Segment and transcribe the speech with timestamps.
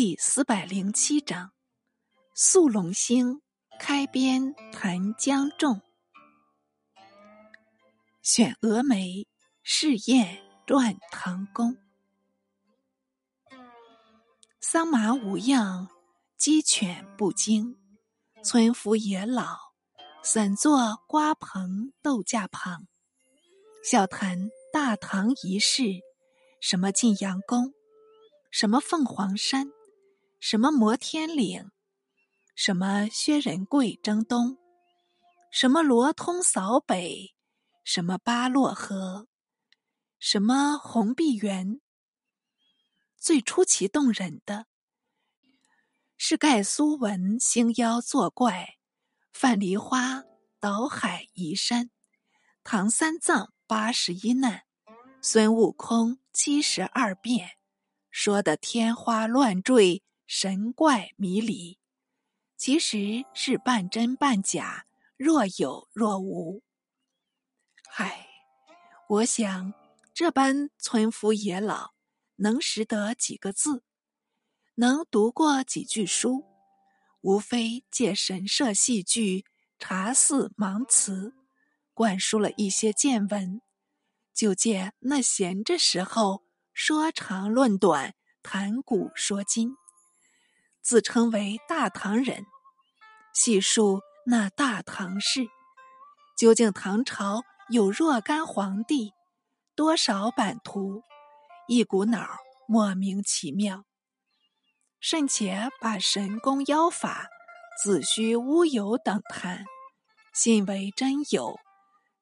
[0.00, 1.50] 第四百零七章：
[2.32, 3.42] 宿龙星
[3.80, 5.82] 开边谈江仲，
[8.22, 9.26] 选峨眉
[9.64, 11.76] 试验断唐宫。
[14.60, 15.88] 桑麻无恙，
[16.36, 17.76] 鸡犬不惊。
[18.44, 19.58] 村夫也老，
[20.22, 22.86] 散坐瓜棚豆架旁，
[23.82, 25.82] 笑谈大唐一事，
[26.60, 27.74] 什么晋阳宫，
[28.52, 29.72] 什么凤凰山。
[30.40, 31.70] 什么摩天岭，
[32.54, 34.56] 什么薛仁贵征东，
[35.50, 37.34] 什么罗通扫北，
[37.82, 39.26] 什么巴洛河，
[40.20, 41.80] 什么红碧园。
[43.16, 44.66] 最出奇动人的，
[46.16, 48.76] 是盖苏文星妖作怪，
[49.32, 50.22] 范梨花
[50.60, 51.90] 倒海移山，
[52.62, 54.62] 唐三藏八十一难，
[55.20, 57.56] 孙悟空七十二变，
[58.08, 60.04] 说的天花乱坠。
[60.30, 61.78] 神怪迷离，
[62.54, 64.84] 其实是半真半假，
[65.16, 66.62] 若有若无。
[67.96, 68.28] 唉，
[69.08, 69.72] 我想
[70.12, 71.94] 这般村夫野老，
[72.36, 73.82] 能识得几个字，
[74.74, 76.44] 能读过几句书，
[77.22, 79.46] 无非借神社戏剧、
[79.78, 81.32] 茶肆盲词，
[81.94, 83.62] 灌输了一些见闻，
[84.34, 89.74] 就借那闲着时候说长论短，谈古说今。
[90.88, 92.46] 自称为大唐人，
[93.34, 95.46] 细述那大唐事。
[96.34, 99.12] 究竟唐朝有若干皇帝，
[99.76, 101.02] 多少版图，
[101.66, 102.26] 一股脑
[102.66, 103.84] 莫名其妙。
[104.98, 107.28] 甚且把神功妖法、
[107.84, 109.66] 子虚乌有等谈，
[110.32, 111.60] 信为真有，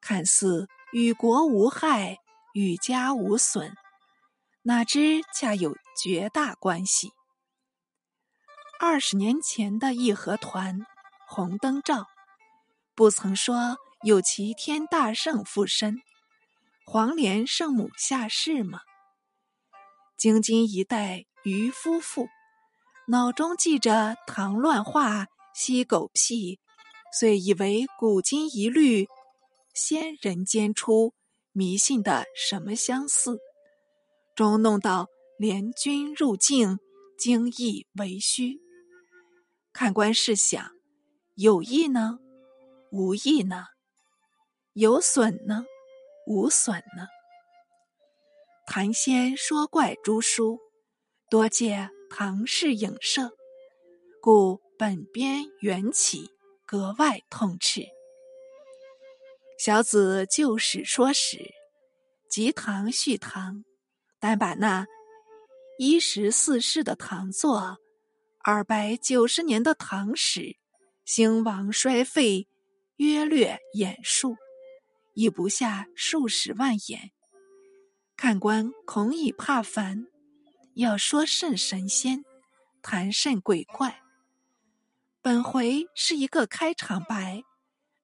[0.00, 2.18] 看似与国无害，
[2.52, 3.76] 与家无损，
[4.62, 7.12] 哪知恰有绝大关系。
[8.78, 10.80] 二十年前的义和团
[11.26, 12.06] 红灯照，
[12.94, 15.96] 不曾说有齐天大圣附身，
[16.84, 18.80] 黄连圣母下世吗？
[20.18, 22.28] 京津一带渔夫妇
[23.08, 26.60] 脑中记着唐乱话、西狗屁，
[27.18, 29.06] 遂以为古今一律，
[29.72, 31.14] 先人间出，
[31.52, 33.38] 迷信的什么相似，
[34.34, 35.06] 终弄到
[35.38, 36.78] 联军入境，
[37.18, 38.60] 惊异为虚。
[39.78, 40.70] 看官试想，
[41.34, 42.18] 有益呢，
[42.90, 43.66] 无益呢？
[44.72, 45.66] 有损呢，
[46.26, 47.08] 无损呢？
[48.66, 50.58] 谈仙说怪诸书，
[51.28, 53.32] 多借唐氏影射，
[54.22, 56.30] 故本编缘起
[56.64, 57.82] 格外痛斥。
[59.58, 61.52] 小子就史说史，
[62.30, 63.62] 集唐续唐，
[64.18, 64.86] 但把那
[65.78, 67.76] 一十四世的唐作。
[68.48, 70.56] 二百九十年的唐史，
[71.04, 72.46] 兴亡衰废，
[72.94, 74.36] 约略演述，
[75.14, 77.10] 已不下数十万言。
[78.16, 80.06] 看官恐已怕烦，
[80.74, 82.24] 要说甚神仙，
[82.82, 84.00] 谈甚鬼怪。
[85.20, 87.42] 本回是一个开场白，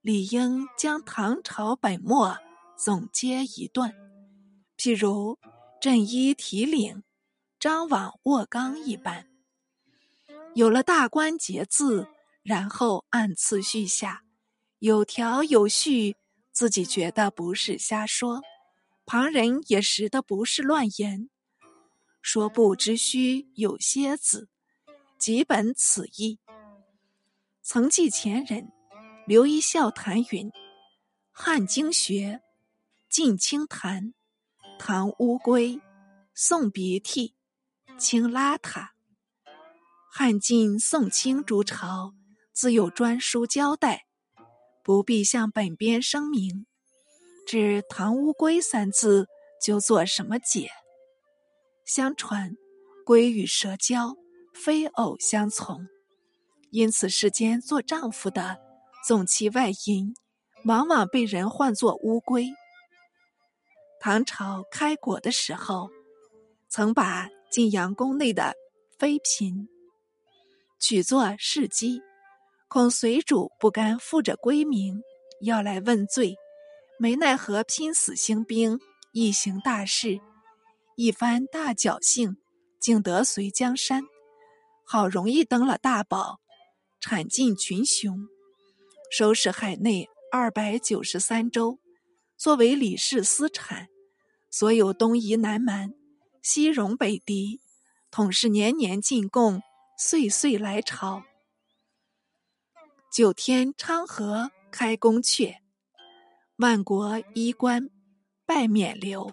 [0.00, 2.36] 理应将唐朝本末
[2.76, 3.94] 总结一段，
[4.76, 5.38] 譬如
[5.80, 7.04] 镇一提领，
[7.60, 9.28] 张网握纲一般。
[10.54, 12.08] 有了大关节字，
[12.42, 14.22] 然后按次序下，
[14.80, 16.16] 有条有序，
[16.52, 18.42] 自己觉得不是瞎说，
[19.06, 21.30] 旁人也识得不是乱言。
[22.20, 24.48] 说不知虚有些子，
[25.18, 26.38] 即本此意。
[27.62, 28.70] 曾记前人
[29.26, 30.52] 刘一笑谈云：
[31.30, 32.42] 汉经学，
[33.08, 34.12] 晋清谈，
[34.78, 35.80] 唐乌龟，
[36.34, 37.34] 送鼻涕，
[37.98, 38.91] 清邋遢。
[40.14, 42.12] 汉晋宋清诸朝
[42.52, 44.04] 自有专书交代，
[44.82, 46.66] 不必向本编声明。
[47.46, 49.26] 指“唐乌龟”三字，
[49.64, 50.68] 就做什么解？
[51.86, 52.54] 相传，
[53.06, 54.14] 龟与蛇交，
[54.52, 55.88] 非偶相从，
[56.70, 58.60] 因此世间做丈夫的
[59.08, 60.14] 纵其外淫，
[60.66, 62.50] 往往被人唤作乌龟。
[63.98, 65.88] 唐朝开国的时候，
[66.68, 68.54] 曾把晋阳宫内的
[68.98, 69.71] 妃嫔。
[70.82, 72.02] 取作事机，
[72.66, 75.00] 恐随主不甘负着归名，
[75.40, 76.34] 要来问罪，
[76.98, 78.80] 没奈何拼死兴兵，
[79.12, 80.18] 一行大事，
[80.96, 82.36] 一番大侥幸，
[82.80, 84.02] 竟得随江山，
[84.84, 86.40] 好容易登了大宝，
[87.00, 88.26] 铲尽群雄，
[89.08, 91.78] 收拾海内二百九十三州，
[92.36, 93.86] 作为李氏私产，
[94.50, 95.94] 所有东夷南蛮、
[96.42, 97.60] 西戎北狄，
[98.10, 99.62] 统是年年进贡，
[99.96, 101.22] 岁岁来朝。
[103.10, 105.56] 九天昌河开宫阙，
[106.56, 107.90] 万国衣冠
[108.46, 109.32] 拜冕旒。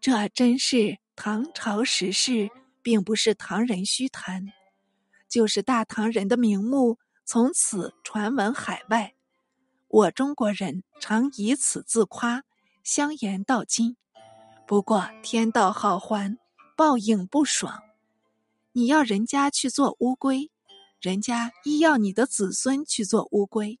[0.00, 2.50] 这真是唐朝时事，
[2.82, 4.52] 并不是唐人虚谈，
[5.28, 9.14] 就是大唐人的名目从此传闻海外。
[9.88, 12.42] 我中国人常以此自夸，
[12.82, 13.96] 相言到今。
[14.66, 16.38] 不过天道好还。
[16.76, 17.82] 报应不爽，
[18.78, 20.52] 你要人家去做乌龟，
[21.00, 23.80] 人家亦要你的子孙去做乌龟。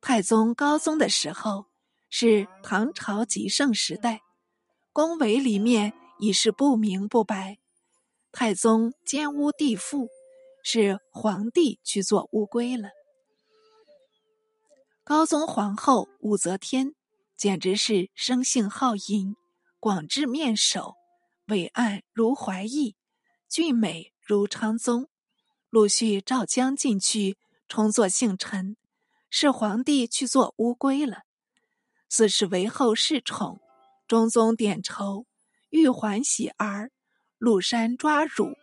[0.00, 1.66] 太宗高宗的时候
[2.08, 4.20] 是唐朝极盛时代，
[4.92, 7.58] 宫闱里面已是不明不白。
[8.30, 10.06] 太宗奸污帝父，
[10.62, 12.90] 是皇帝去做乌龟了。
[15.02, 16.94] 高宗皇后武则天
[17.36, 19.34] 简直是生性好淫，
[19.80, 20.94] 广志面首。
[21.48, 22.94] 伟岸如怀义，
[23.50, 25.08] 俊美如昌宗，
[25.70, 27.36] 陆续召将进去，
[27.66, 28.76] 充作姓陈，
[29.28, 31.24] 是皇帝去做乌龟了。
[32.08, 33.60] 四是为后世宠，
[34.06, 35.26] 中宗点愁，
[35.70, 36.92] 玉环喜儿，
[37.38, 38.56] 禄山抓乳，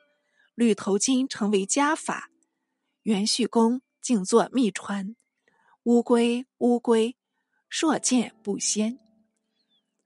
[0.56, 2.30] 绿头巾成为家法。
[3.04, 5.18] 元旭公竟作秘传，
[5.84, 7.18] 乌龟乌龟，
[7.68, 8.98] 硕见不鲜。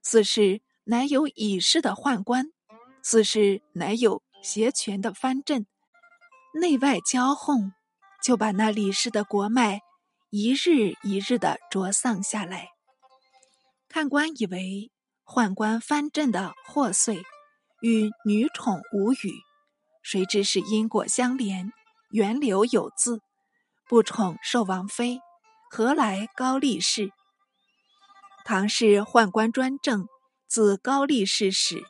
[0.02, 2.50] 四是乃有已逝的宦官。
[3.00, 5.66] 四是乃有挟权的藩镇，
[6.52, 7.72] 内外交哄，
[8.24, 9.80] 就把那李氏的国脉
[10.30, 12.70] 一日一日的灼丧下来。
[13.88, 14.90] 看官以为
[15.24, 17.22] 宦官藩镇的祸祟
[17.80, 19.32] 与女宠无语，
[20.02, 21.72] 谁知是因果相连，
[22.10, 23.20] 源流有字。
[23.86, 25.20] 不宠受王妃，
[25.70, 27.10] 何来高力士？
[28.44, 30.08] 唐氏宦官专政，
[30.48, 31.84] 自高力士始。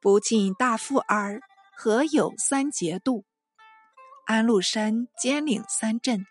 [0.00, 1.40] 不尽大富儿，
[1.74, 3.24] 何有三节度？
[4.26, 6.26] 安禄山兼领三镇，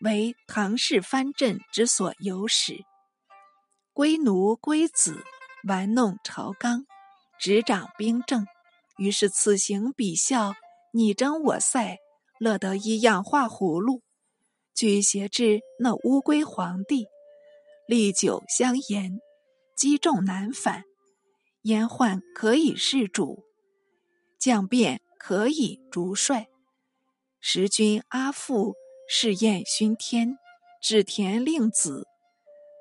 [0.00, 2.84] 为唐氏藩镇之所有始。
[3.92, 5.24] 龟奴龟子
[5.66, 6.86] 玩弄朝纲，
[7.40, 8.46] 执掌兵政，
[8.96, 10.54] 于是此行彼效，
[10.92, 11.98] 你争我赛，
[12.38, 14.02] 乐得一样画葫芦。
[14.74, 17.06] 举挟至那乌龟皇帝，
[17.88, 19.18] 历久相沿，
[19.76, 20.84] 积重难返。
[21.64, 23.44] 阉宦可以弑主，
[24.42, 26.48] 将变可以逐帅。
[27.38, 28.74] 时君阿父
[29.08, 30.36] 试验熏天，
[30.82, 32.08] 治田令子，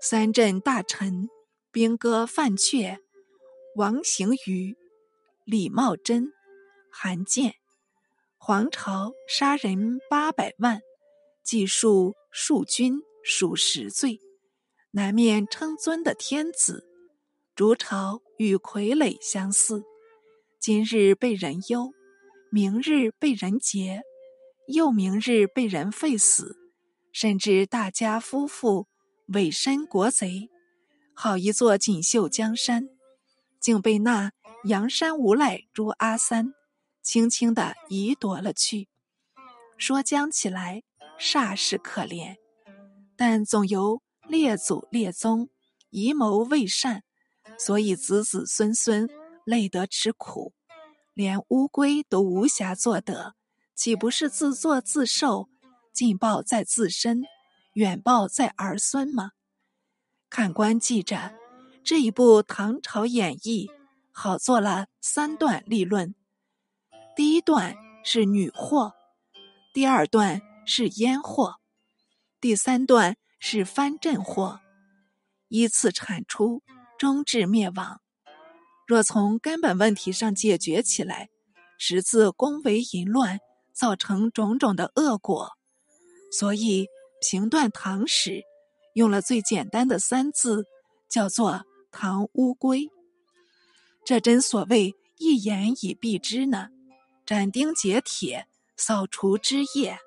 [0.01, 1.29] 三镇大臣
[1.71, 2.97] 兵戈犯阙，
[3.75, 4.75] 王行于、
[5.45, 6.33] 李茂贞、
[6.91, 7.53] 韩建，
[8.39, 10.81] 皇朝杀人八百万，
[11.43, 14.19] 计数数军数十罪，
[14.89, 16.87] 南面称尊的天子。
[17.53, 19.83] 逐朝与傀儡相似，
[20.61, 21.91] 今日被人忧，
[22.51, 24.03] 明日被人劫，
[24.67, 26.55] 又明日被人废死，
[27.11, 28.87] 甚至大家夫妇
[29.29, 30.51] 委身国贼，
[31.15, 32.87] 好一座锦绣江山，
[33.59, 34.33] 竟被那
[34.65, 36.53] 阳山无赖朱阿三
[37.01, 38.87] 轻轻的移夺了去。
[39.79, 40.83] 说将起来
[41.19, 42.35] 煞是可怜，
[43.17, 45.49] 但总由列祖列宗
[45.89, 47.01] 遗谋未善。
[47.57, 49.09] 所以子子孙孙
[49.45, 50.53] 累得吃苦，
[51.13, 53.35] 连乌龟都无暇做得，
[53.75, 55.49] 岂不是自作自受？
[55.93, 57.23] 近报在自身，
[57.73, 59.31] 远报在儿孙吗？
[60.29, 61.33] 看官记着
[61.83, 63.67] 这一部《唐朝演义》，
[64.11, 66.15] 好做了三段立论。
[67.15, 68.93] 第一段是女祸，
[69.73, 71.55] 第二段是阉祸，
[72.39, 74.61] 第三段是藩镇祸，
[75.49, 76.63] 依次产出。
[76.97, 78.00] 终至灭亡。
[78.87, 81.29] 若从根本问题上解决起来，
[81.77, 83.39] 实自宫闱淫乱
[83.73, 85.51] 造成种种的恶果。
[86.31, 86.87] 所以
[87.21, 88.43] 评断唐史，
[88.93, 90.65] 用了最简单的三字，
[91.09, 92.89] 叫做“唐乌龟”。
[94.05, 96.69] 这真所谓一言以蔽之呢，
[97.25, 99.99] 斩钉截铁，扫除枝叶。